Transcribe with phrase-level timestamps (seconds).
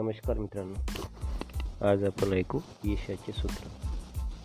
[0.00, 0.74] नमस्कार मित्रांनो.
[1.86, 3.68] आज आपण ऐकू यशाचे सूत्र.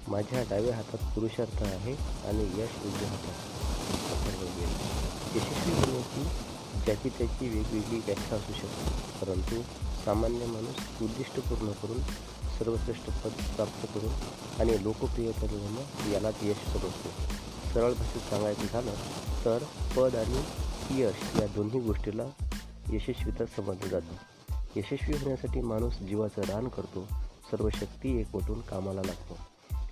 [0.08, 1.92] माझ्या डाव्या हातात पुरुषार्थ आहे
[2.28, 3.54] आणि यश उजव्या हातात
[5.36, 6.24] यशस्वी होण्याची
[6.86, 8.92] ज्याची त्याची वेगवेगळी व्याख्या असू शकते
[9.22, 9.62] परंतु
[10.06, 12.00] सामान्य माणूस उद्दिष्ट पूर्ण करून
[12.60, 14.14] सर्वश्रेष्ठ पद प्राप्त करून
[14.60, 17.10] आणि लोकप्रियता मिळवणं यालाच यश समजतो.
[17.74, 18.94] सरळ भाषेत सांगायचं झालं
[19.46, 19.58] तर
[19.98, 20.44] पद आणि
[21.02, 22.24] यश या दोन्ही गोष्टीला
[22.90, 24.35] यशस्वीता समजलं जातं.
[24.76, 27.08] यशस्वी होण्यासाठी माणूस जीवाचं रान करतो
[27.52, 29.38] सर्व शक्ती एकवटून कामाला लागतो.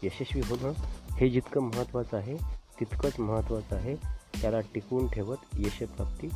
[0.03, 0.71] यशस्वी होणं
[1.15, 2.37] हे जितकं महत्त्वाचं आहे
[2.79, 3.95] तितकंच महत्त्वाचं आहे
[4.41, 6.27] त्याला टिकवून ठेवत यशप्राप्ती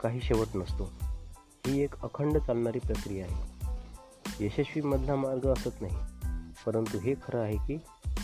[0.00, 0.92] काही शेवट नसतो.
[1.66, 3.52] ही एक अखंड चालणारी प्रक्रिया आहे.
[4.46, 5.96] यशस्वीमधला मार्ग असत नाही
[6.66, 7.78] परंतु हे खरं आहे की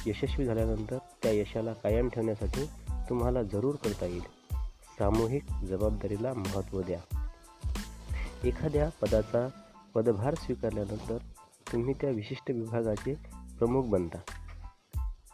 [0.07, 2.67] यशस्वी झाल्यानंतर त्या यशाला कायम ठेवण्यासाठी
[3.09, 4.23] तुम्हाला जरूर करता येईल.
[4.99, 7.18] सामूहिक जबाबदारीला महत्त्व द्या.
[8.45, 9.49] एखाद्या पदाचा
[9.95, 11.19] पदभार स्वीकारल्यानंतर
[11.73, 13.15] तुम्ही त्या विशिष्ट विभागाचे
[13.59, 14.19] प्रमुख बनता.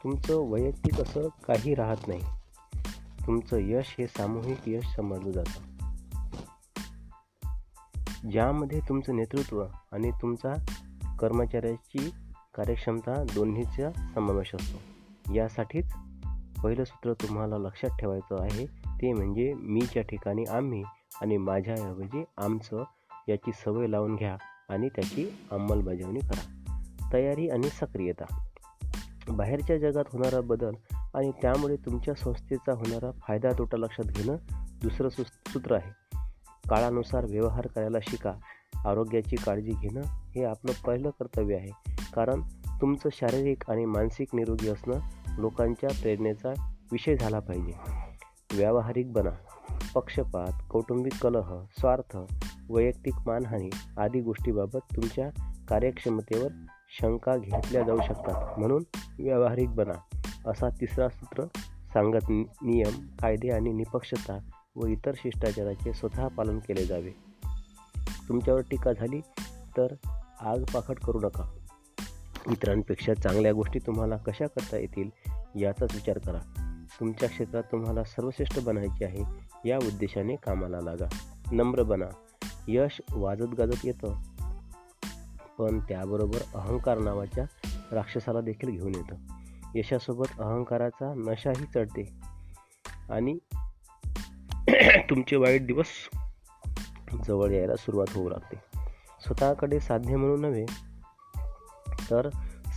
[0.03, 2.21] तुमचं वैयक्तिक असं काही राहत नाही.
[3.27, 5.75] तुमचं यश हे सामूहिक यश समजलं जातं.
[8.31, 10.53] ज्यामध्ये तुमचं नेतृत्व आणि तुमचा
[11.19, 12.11] कर्मचाऱ्याची
[12.55, 14.79] कार्यक्षमता दोन्हीचा समावेश असतो.
[15.35, 15.93] यासाठीच
[16.65, 20.83] पहिलं सूत्र तुम्हाला लक्षात ठेवायचं आहे ते म्हणजे मीच्या ठिकाणी आम्ही
[21.23, 22.85] आणि माझ्याऐवजी आमचं
[23.29, 24.37] याची सवय लावून घ्या
[24.69, 26.65] आणि त्याची अंमलबजावणी करा.
[27.13, 28.49] तयारी आणि सक्रियता.
[29.29, 30.73] बाहेरच्या जगात होणारा बदल
[31.15, 34.37] आणि त्यामुळे तुमच्या संस्थेचा होणारा फायदा तोटा लक्षात घेणं
[34.83, 36.19] दुसरं सु सूत्र आहे.
[36.71, 38.33] काळानुसार व्यवहार करायला शिका.
[38.87, 41.97] आरोग्याची काळजी घेणं हे आपलं पहिलं कर्तव्य आहे.
[42.15, 42.41] कारण
[42.81, 44.99] तुमचं शारीरिक आणि मानसिक निरोगी असणं
[45.39, 48.04] लोकांच्या प्रेरणेचा विषय झाला पाहिजे.
[48.57, 49.31] व्यावहारिक बना
[49.95, 52.17] पक्षपात कौटुंबिक कलह स्वार्थ
[52.71, 55.29] वैयक्तिक मानहानी आदी गोष्टीबाबत तुमच्या
[55.69, 56.49] कार्यक्षमतेवर
[57.01, 58.59] शंका घेतल्या जाऊ शकतात.
[58.59, 58.83] म्हणून
[59.19, 60.19] व्यावहारिक बना
[60.51, 61.45] असा तिसरा सूत्र
[61.93, 62.31] सांगत
[62.63, 64.39] नियम कायदे आणि निपक्षता
[64.77, 67.11] व इतर शिष्टाचाराचे स्वतः पालन केले जावे.
[68.29, 69.21] तुमच्यावर टीका झाली
[69.79, 69.95] तर
[70.41, 71.55] आग पाखट करू नका.
[72.51, 75.11] इतरांपेक्षा चांगल्या गोष्टी तुम्हाला कशा करता येतील
[75.61, 76.64] याचाच विचार करा.
[77.01, 79.25] तुमच्या क्षेत्रात तुम्हाला सर्वश्रेष्ठ बनायचे आहे
[79.69, 81.07] या उद्देशाने कामाला लागा.
[81.53, 82.05] नम्र बना.
[82.69, 84.23] यश वाजत गाजत येतं.
[85.59, 87.45] पण त्याबरोबर अहंकार नावाच्या
[87.93, 89.17] राक्षसाला देखील घेऊन येतं.
[89.75, 92.15] यशासोबत अहंकाराचा नशाही चढते.
[93.11, 93.39] आणि
[95.11, 95.87] तुमचे वाईट दिवस
[97.27, 98.57] जवळ यायला सुरुवात होऊ लागते.
[99.27, 100.65] स्वतःकडे साध्य म्हणून नव्हे
[102.11, 102.29] तर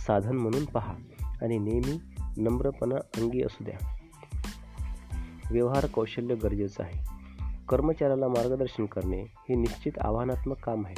[0.06, 0.94] साधन म्हणून पहा.
[1.42, 2.00] आणि नेहमी
[2.36, 3.97] नम्रपणा अंगी असू द्या.
[5.50, 7.18] व्यवहार कौशल्य गरजेचं आहे.
[7.68, 10.94] कर्मचाऱ्याला मार्गदर्शन करणे हे निश्चित आव्हानात्मक काम आहे.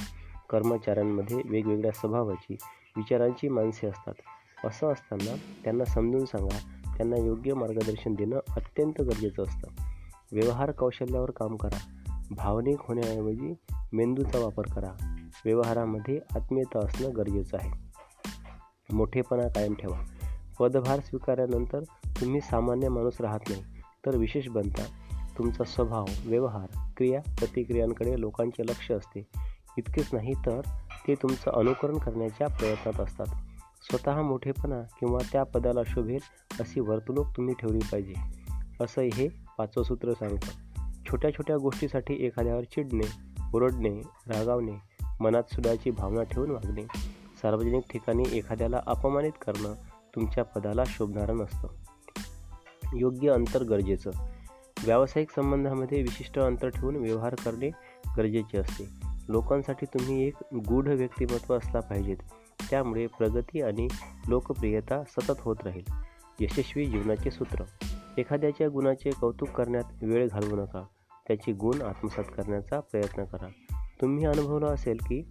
[0.51, 2.57] कर्मचाऱ्यांमध्ये वेगवेगळ्या स्वभावाची
[2.97, 4.15] विचारांची माणसे असतात.
[4.65, 5.35] असं असताना
[5.65, 6.59] त्यांना समजून सांगा
[6.97, 9.69] त्यांना योग्य मार्गदर्शन देणं अत्यंत गरजेचं असतं.
[10.33, 11.79] व्यवहार कौशल्यावर काम करा.
[12.31, 13.55] भावनिक होण्याऐवजी
[13.93, 15.17] मेंदूचा वापर करा.
[15.45, 17.71] व्यवहारामध्ये आत्मीयता असणं गरजेचं आहे.
[18.93, 20.05] मोठेपणा कायम ठेवा.
[20.59, 21.81] पदभार स्वीकारल्यानंतर
[22.21, 23.63] तुम्ही सामान्य माणूस राहत नाही.
[24.07, 24.85] तर विशेष बनता
[25.39, 29.27] तुमचा स्वभाव व्यवहार क्रिया प्रतिक्रियांकडे लोकांचे लक्ष असते.
[29.79, 30.61] इतकेच नाही तर
[31.09, 33.27] ते तुमचं अनुकरण करण्याच्या प्रयत्नात असतात.
[33.83, 36.21] स्वतः मोठेपणा किंवा त्या पदाला शोभेल
[36.61, 38.15] अशी वर्तणूक तुम्ही ठेवली पाहिजे.
[38.81, 39.29] असं हे
[39.59, 40.71] पाचवं सूत्र सांगतं.
[41.11, 43.09] छोट्या छोट्या गोष्टीसाठी एखाद्यावर चिडणे
[43.55, 44.73] ओरडणे रागावणे
[45.21, 46.83] मनात सुडाची भावना ठेवून वागणे
[47.43, 49.75] सार्वजनिक ठिकाणी एखाद्याला अपमानित करणं
[50.15, 51.69] तुमच्या पदाला शोभणारं नसतं.
[52.97, 54.11] योग्य अंतर गरजेचं.
[54.85, 57.71] व्यावसायिक संबंधामध्ये विशिष्ट अंतर ठेवून व्यवहार करणे
[58.17, 58.85] गरजेचे असते.
[59.29, 62.17] लोकांसाठी तुम्ही एक गूढ व्यक्तिमत्व असला पाहिजेत.
[62.71, 63.89] त्यामुळे प्रगती आणि
[64.29, 65.93] लोकप्रियता सतत होत राहील.
[66.41, 67.65] यशस्वी जीवनाचे सूत्र.
[68.19, 70.83] एखाद्याच्या गुणाचे कौतुक करण्यात वेळ घालवू नका.
[71.29, 73.49] त्याची गुण आत्मसात करण्याचा प्रयत्न करा.
[74.01, 75.23] तुम्ही अनुभवलं असेल की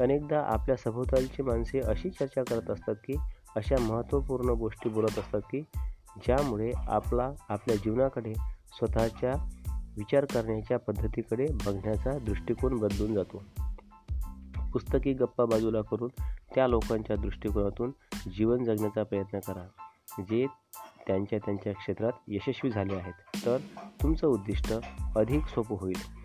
[0.00, 3.14] अनेकदा आपल्या सभोवतालची माणसे अशी चर्चा करत असतात की
[3.56, 5.62] अशा महत्त्वपूर्ण गोष्टी बोलत असतात की
[6.16, 8.32] ज्यामुळे आपला आपल्या जीवनाकडे
[8.72, 9.32] स्वतःच्या
[9.96, 13.42] विचार करण्याच्या पद्धतीकडे बघण्याचा दृष्टिकोन बदलून जातो.
[14.72, 16.10] पुस्तकी गप्पा बाजूला करून
[16.54, 17.90] त्या लोकांच्या दृष्टिकोनातून
[18.36, 19.68] जीवन जगण्याचा प्रयत्न करा
[20.18, 20.46] जे
[21.06, 23.46] त्यांच्या त्यांच्या क्षेत्रात यशस्वी झाले आहेत.
[23.46, 23.56] तर
[24.02, 24.72] तुमचं उद्दिष्ट
[25.16, 26.22] अधिक सोपं होईल.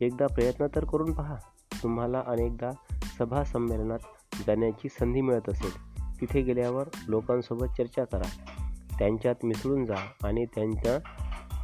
[0.00, 1.36] एकदा प्रयत्न तर करून पहा.
[1.82, 2.70] तुम्हाला अनेकदा
[3.18, 3.98] सभा संमेलनात
[4.46, 5.88] जाण्याची संधी मिळत असेल.
[6.20, 8.52] तिथे गेल्यावर लोकांसोबत चर्चा करा.
[8.98, 10.98] त्यांच्यात मिसळून जा आणि त्यांच्या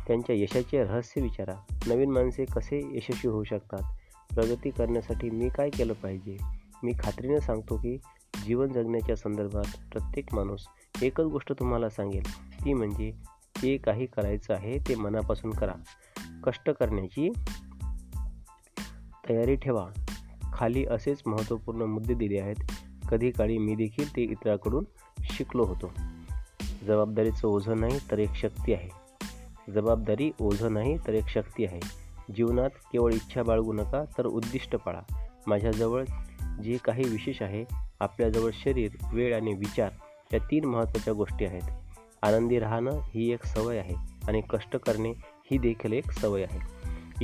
[0.07, 1.55] त्यांच्या यशाचे रहस्य विचारा.
[1.87, 3.83] नवीन माणसे कसे यशस्वी होऊ शकतात?
[4.35, 6.37] प्रगती करण्यासाठी मी काय केलं पाहिजे?
[6.83, 7.99] मी खात्रीने सांगतो की
[8.47, 10.67] जीवन जगण्याच्या संदर्भात प्रत्येक माणूस
[11.03, 12.41] एकच गोष्ट तुम्हाला सांगेल.
[12.65, 13.13] ती म्हणजे
[13.63, 15.75] जे काही करायचं आहे ते मनापासून करा.
[16.45, 17.33] कष्ट करण्याची
[19.29, 19.89] तयारी ठेवा.
[20.53, 22.57] खाली असेच महत्त्वपूर्ण मुद्दे दिले आहेत.
[23.09, 24.85] कधी काळी मी देखील ते इतरांकडून
[25.19, 25.93] शिकलो होतो.
[26.87, 28.89] जबाबदारीचं ओझं नाही तर एक शक्ती आहे.
[29.73, 31.81] जबाबदारी ओझं नाही तर एक शक्ती आहे.
[32.35, 35.29] जीवनात केवळ इच्छा बाळगू नका तर उद्दिष्ट पाळा.
[35.47, 36.05] माझ्याजवळ
[36.63, 37.65] जे काही विशेष आहे
[38.01, 39.91] आपल्याजवळ शरीर वेळ आणि विचार
[40.33, 41.63] या तीन महत्त्वाच्या गोष्टी आहेत.
[42.23, 43.95] आनंदी राहणं ही एक सवय आहे
[44.29, 45.11] आणि कष्ट करणे
[45.51, 46.61] ही देखील एक सवय आहे.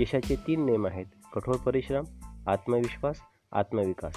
[0.02, 1.06] यशाचे तीन नियम आहेत.
[1.34, 2.04] कठोर परिश्रम
[2.46, 3.16] आत्मविश्वास
[3.52, 4.14] आत्मविकास.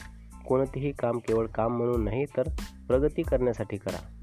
[0.48, 2.44] कोणतेही काम केवळ काम म्हणून नाही तर
[2.88, 4.23] प्रगती करण्यासाठी करा.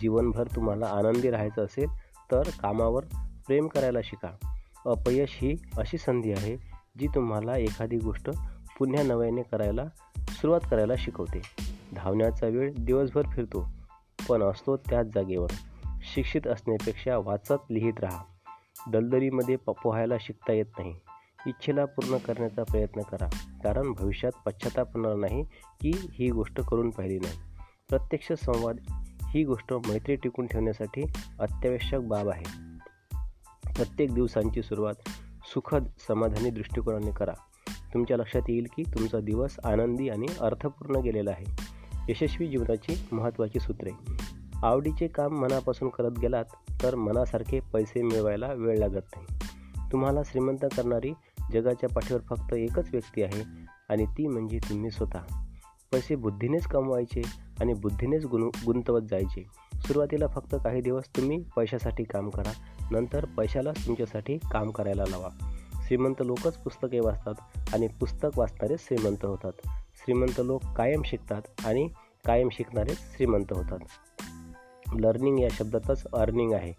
[0.00, 1.88] जीवनभर तुम्हाला आनंदी राहायचं असेल
[2.32, 3.04] तर कामावर
[3.46, 4.56] प्रेम करायला शिका.
[4.86, 6.56] अपयश ही अशी संधी आहे
[6.98, 8.30] जी तुम्हाला एखादी गोष्ट
[8.78, 9.84] पुन्हा नव्याने करायला
[10.16, 11.42] सुरुवात करायला शिकवते.
[11.96, 13.68] धावण्याचा वेळ दिवसभर फिरतो
[14.28, 15.50] पण असतो त्याच जागेवर.
[16.14, 18.22] शिक्षित असण्यापेक्षा वाचत लिहित राहा.
[18.90, 20.94] दलदलीमध्ये प पोहायला शिकता येत नाही.
[21.46, 23.26] इच्छेला पूर्ण करण्याचा प्रयत्न करा
[23.64, 25.44] कारण भविष्यात पश्चाताप होणार नाही
[25.80, 27.34] की ही गोष्ट करून पाहिली नाही.
[27.88, 28.76] प्रत्यक्ष संवाद
[29.28, 31.02] ही गोष्ट मैत्री टिकून ठेवण्यासाठी
[31.40, 32.44] अत्यावश्यक बाब आहे.
[33.72, 34.94] प्रत्येक दिवसांची सुरुवात
[35.44, 37.32] सुखद समाधानी दृष्टिकोनाने करा.
[37.94, 41.44] तुमच्या लक्षात येईल की तुमचा दिवस आनंदी आणि अर्थपूर्ण गेलेला आहे.
[42.08, 43.90] यशस्वी जीवनाची महत्त्वाची सूत्रे.
[44.62, 46.44] आवडीचे काम मनापासून करत गेलात
[46.82, 49.26] तर मनासारखे पैसे मिळवायला वेळ लागत नाही.
[49.92, 51.12] तुम्हाला श्रीमंत करणारी
[51.52, 53.42] जगाच्या पाठीवर फक्त एकच व्यक्ती आहे
[53.88, 55.18] आणि ती म्हणजे तुम्ही स्वतः.
[55.92, 57.22] पैसे बुद्धीनेच कमवायचे
[57.60, 59.46] आणि बुद्धीनेच गुन गुंतवत जायचे.
[59.74, 62.52] सुरुवातीला फक्त काही दिवस तुम्ही पैशासाठी काम करा.
[62.90, 65.28] नंतर पैशालाच तुमच्यासाठी काम करायला लावा.
[65.86, 67.34] श्रीमंत लोकच पुस्तके वाचतात
[67.74, 69.52] आणि पुस्तक वाचणारे श्रीमंत होतात.
[69.94, 71.88] श्रीमंत लोक कायम शिकतात आणि
[72.26, 73.78] कायम शिकणारे श्रीमंत होतात.
[75.00, 76.72] लर्निंग या शब्दातच अर्निंग आहे.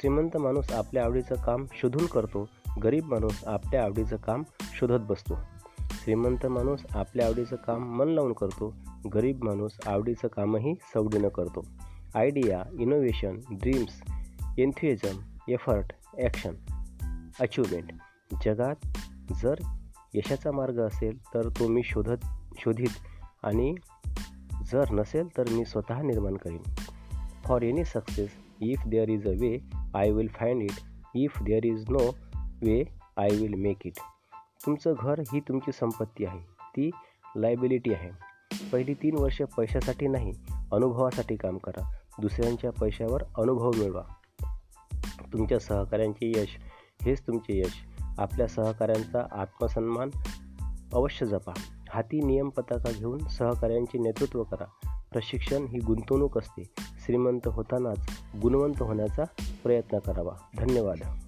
[0.00, 2.48] श्रीमंत माणूस आपल्या आवडीचं काम शोधून करतो.
[2.82, 5.34] गरीब माणूस आपल्या आवडीचं काम शोधत बसतो.
[5.80, 8.74] श्रीमंत माणूस आपल्या आवडीचं काम मन लावून करतो.
[9.12, 11.64] गरीब माणूस आवडीचं कामही सवडीनं करतो.
[12.14, 14.00] Idea innovation dreams
[14.58, 15.18] enthusiasm
[15.48, 16.54] effort action
[17.40, 17.92] achievement
[18.44, 18.86] जगात
[19.42, 19.54] जर
[20.14, 22.24] यशाचा मार्ग असेल तर तो मी शोधत
[22.58, 23.74] शोधित आणि
[24.72, 26.62] जर नसेल तर मी स्वतः निर्माण करीन.
[27.44, 28.30] For any success
[28.60, 29.58] if there is a way
[29.94, 30.80] I will find it
[31.14, 32.06] if there is no
[32.62, 32.82] way
[33.16, 33.98] I will make it
[34.66, 36.40] तुमचं घर ही तुमची संपत्ती आहे.
[36.76, 36.90] ती
[37.36, 38.25] लायबिलिटी आहे.
[38.72, 40.32] पहिली तीन वर्ष पैशासाठी नाही
[40.72, 41.96] अनुभवासाठी काम करा.
[42.20, 44.02] दुसऱ्यांच्या पैशावर अनुभव मिळवा.
[45.32, 46.48] तुमच्या सहकाऱ्यांचे यश
[47.02, 48.02] हेच तुमचे यश.
[48.18, 50.10] आपल्या सहकाऱ्यांचा आत्मसन्मान
[50.92, 51.52] अवश्य जपा.
[51.88, 54.64] हाती नियम पताका घेऊन सहकाऱ्यांचे नेतृत्व करा.
[55.12, 56.62] प्रशिक्षण ही गुंतवणूक असते.
[56.78, 58.08] श्रीमंत होतानाच
[58.42, 59.24] गुणवंत होण्याचा
[59.62, 60.34] प्रयत्न करावा.
[60.58, 61.25] धन्यवाद.